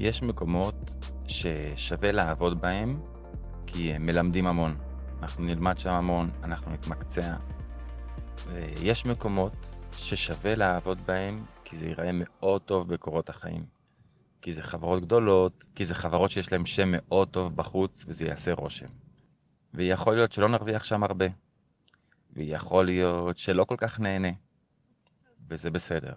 יש 0.00 0.22
מקומות 0.22 0.74
ששווה 1.26 2.12
לעבוד 2.12 2.60
בהם, 2.60 2.94
כי 3.66 3.92
הם 3.92 4.06
מלמדים 4.06 4.46
המון. 4.46 4.76
אנחנו 5.22 5.44
נלמד 5.44 5.78
שם 5.78 5.90
המון, 5.90 6.30
אנחנו 6.44 6.72
נתמקצע. 6.72 7.36
ויש 8.48 9.06
מקומות 9.06 9.52
ששווה 9.96 10.54
לעבוד 10.54 10.98
בהם, 11.06 11.44
כי 11.64 11.76
זה 11.76 11.86
ייראה 11.86 12.10
מאוד 12.12 12.62
טוב 12.62 12.92
בקורות 12.92 13.28
החיים. 13.28 13.64
כי 14.42 14.52
זה 14.52 14.62
חברות 14.62 15.02
גדולות, 15.02 15.64
כי 15.74 15.84
זה 15.84 15.94
חברות 15.94 16.30
שיש 16.30 16.52
להן 16.52 16.66
שם 16.66 16.88
מאוד 16.92 17.28
טוב 17.28 17.56
בחוץ, 17.56 18.04
וזה 18.08 18.24
יעשה 18.24 18.52
רושם. 18.52 18.88
ויכול 19.74 20.14
להיות 20.14 20.32
שלא 20.32 20.48
נרוויח 20.48 20.84
שם 20.84 21.04
הרבה. 21.04 21.26
ויכול 22.32 22.84
להיות 22.84 23.38
שלא 23.38 23.64
כל 23.64 23.76
כך 23.78 24.00
נהנה. 24.00 24.32
וזה 25.48 25.70
בסדר. 25.70 26.12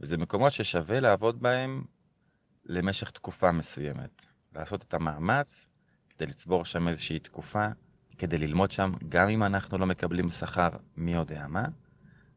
וזה 0.00 0.16
מקומות 0.16 0.52
ששווה 0.52 1.00
לעבוד 1.00 1.42
בהם 1.42 1.84
למשך 2.66 3.10
תקופה 3.10 3.52
מסוימת. 3.52 4.26
לעשות 4.54 4.82
את 4.82 4.94
המאמץ 4.94 5.66
כדי 6.08 6.26
לצבור 6.26 6.64
שם 6.64 6.88
איזושהי 6.88 7.18
תקופה, 7.18 7.66
כדי 8.18 8.38
ללמוד 8.38 8.70
שם, 8.70 8.92
גם 9.08 9.28
אם 9.28 9.42
אנחנו 9.42 9.78
לא 9.78 9.86
מקבלים 9.86 10.30
שכר 10.30 10.68
מי 10.96 11.12
יודע 11.12 11.46
מה, 11.48 11.64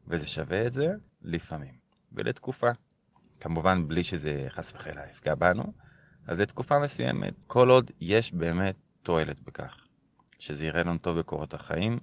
וזה 0.06 0.26
שווה 0.26 0.66
את 0.66 0.72
זה 0.72 0.94
לפעמים, 1.22 1.74
ולתקופה. 2.12 2.70
כמובן 3.40 3.88
בלי 3.88 4.04
שזה 4.04 4.46
חס 4.48 4.74
וחלילה 4.74 5.08
יפגע 5.10 5.34
בנו, 5.34 5.72
אז 6.26 6.40
לתקופה 6.40 6.78
מסוימת, 6.78 7.44
כל 7.44 7.68
עוד 7.68 7.90
יש 8.00 8.32
באמת 8.32 8.76
תועלת 9.02 9.40
בכך. 9.40 9.86
שזה 10.38 10.66
יראה 10.66 10.82
לנו 10.82 10.98
טוב 10.98 11.18
בקורות 11.18 11.54
החיים, 11.54 11.98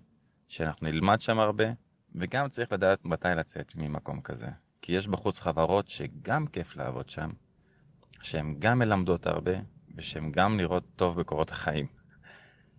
שאנחנו 0.48 0.88
נלמד 0.88 1.22
שם 1.22 1.40
הרבה, 1.40 1.66
וגם 2.16 2.50
צריך 2.50 2.72
לדעת 2.72 3.06
מתי 3.06 3.28
לצאת 3.38 3.76
ממקום 3.76 4.22
כזה. 4.22 4.48
כי 4.82 4.92
יש 4.92 5.08
בחוץ 5.08 5.40
חברות 5.40 5.88
שגם 5.88 6.48
כיף 6.48 6.76
לעבוד 6.76 7.10
שם, 7.10 7.30
שהן 8.26 8.56
גם 8.60 8.80
מלמדות 8.80 9.28
הרבה, 9.28 9.52
ושהן 9.96 10.32
גם 10.32 10.58
נראות 10.58 10.84
טוב 10.96 11.20
בקורות 11.20 11.52
החיים. 11.52 11.86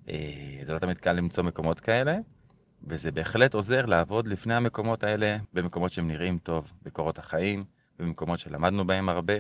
אה, 0.09 0.61
זה 0.65 0.73
לא 0.73 0.79
תמיד 0.79 0.99
קל 0.99 1.13
למצוא 1.13 1.45
מקומות 1.45 1.81
כאלה, 1.81 2.17
וזה 2.85 3.11
בהחלט 3.11 3.55
עוזר 3.55 3.87
לעבוד 3.87 4.27
לפני 4.27 4.55
המקומות 4.55 5.05
האלה, 5.05 5.37
במקומות 5.53 5.93
שהם 5.93 6.09
נראים 6.09 6.39
טוב, 6.39 6.73
בקורות 6.83 7.19
החיים, 7.19 7.65
במקומות 7.99 8.39
שלמדנו 8.39 8.87
בהם 8.87 9.09
הרבה, 9.09 9.35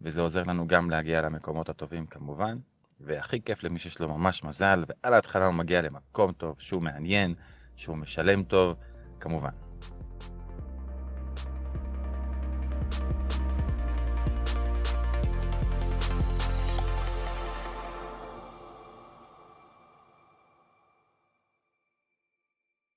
וזה 0.00 0.20
עוזר 0.20 0.42
לנו 0.42 0.66
גם 0.66 0.90
להגיע 0.90 1.22
למקומות 1.22 1.68
הטובים 1.68 2.06
כמובן. 2.06 2.58
והכי 3.00 3.42
כיף 3.42 3.64
למי 3.64 3.78
שיש 3.78 4.00
לו 4.00 4.08
ממש 4.08 4.44
מזל, 4.44 4.84
ועל 4.88 5.14
ההתחלה 5.14 5.46
הוא 5.46 5.54
מגיע 5.54 5.82
למקום 5.82 6.32
טוב, 6.32 6.56
שהוא 6.58 6.82
מעניין, 6.82 7.34
שהוא 7.76 7.96
משלם 7.96 8.42
טוב, 8.42 8.76
כמובן. 9.20 9.71